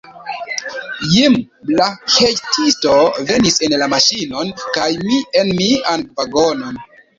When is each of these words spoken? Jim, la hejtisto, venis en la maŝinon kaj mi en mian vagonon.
Jim, 1.15 1.35
la 1.79 1.89
hejtisto, 2.13 2.95
venis 3.29 3.61
en 3.69 3.77
la 3.83 3.91
maŝinon 3.93 4.51
kaj 4.79 4.89
mi 5.05 5.23
en 5.45 5.55
mian 5.63 6.11
vagonon. 6.19 6.85